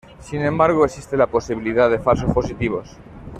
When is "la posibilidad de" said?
1.15-1.99